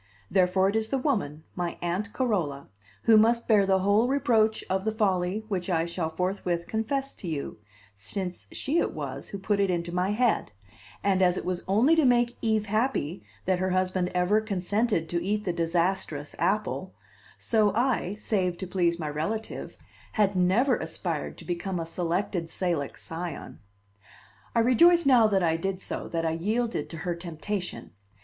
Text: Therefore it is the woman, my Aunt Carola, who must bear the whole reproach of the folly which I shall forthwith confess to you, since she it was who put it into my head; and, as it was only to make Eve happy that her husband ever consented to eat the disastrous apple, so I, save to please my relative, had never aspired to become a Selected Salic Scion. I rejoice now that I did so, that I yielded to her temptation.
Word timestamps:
Therefore 0.31 0.67
it 0.67 0.75
is 0.75 0.89
the 0.89 0.97
woman, 0.97 1.43
my 1.55 1.77
Aunt 1.79 2.11
Carola, 2.11 2.69
who 3.03 3.17
must 3.19 3.47
bear 3.47 3.67
the 3.67 3.81
whole 3.81 4.07
reproach 4.07 4.63
of 4.67 4.83
the 4.83 4.91
folly 4.91 5.45
which 5.47 5.69
I 5.69 5.85
shall 5.85 6.09
forthwith 6.09 6.65
confess 6.65 7.13
to 7.13 7.27
you, 7.27 7.59
since 7.93 8.47
she 8.51 8.79
it 8.79 8.93
was 8.95 9.27
who 9.27 9.37
put 9.37 9.59
it 9.59 9.69
into 9.69 9.91
my 9.91 10.09
head; 10.09 10.53
and, 11.03 11.21
as 11.21 11.37
it 11.37 11.45
was 11.45 11.61
only 11.67 11.95
to 11.95 12.03
make 12.03 12.35
Eve 12.41 12.65
happy 12.65 13.21
that 13.45 13.59
her 13.59 13.69
husband 13.69 14.09
ever 14.15 14.41
consented 14.41 15.07
to 15.09 15.23
eat 15.23 15.43
the 15.43 15.53
disastrous 15.53 16.35
apple, 16.39 16.95
so 17.37 17.71
I, 17.75 18.15
save 18.15 18.57
to 18.57 18.65
please 18.67 18.97
my 18.97 19.07
relative, 19.07 19.77
had 20.13 20.35
never 20.35 20.77
aspired 20.77 21.37
to 21.37 21.45
become 21.45 21.79
a 21.79 21.85
Selected 21.85 22.49
Salic 22.49 22.97
Scion. 22.97 23.59
I 24.55 24.61
rejoice 24.61 25.05
now 25.05 25.27
that 25.27 25.43
I 25.43 25.57
did 25.57 25.79
so, 25.79 26.07
that 26.07 26.25
I 26.25 26.31
yielded 26.31 26.89
to 26.89 26.97
her 27.05 27.13
temptation. 27.13 27.91